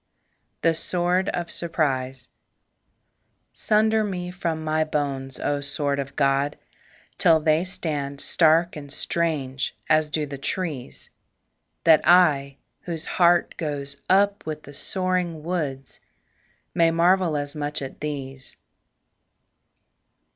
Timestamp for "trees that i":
10.39-12.57